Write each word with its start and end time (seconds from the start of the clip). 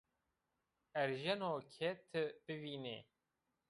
Erjeno 1.01 1.51
ke 1.73 1.89
ti 2.11 2.23
bivînî 2.45 2.97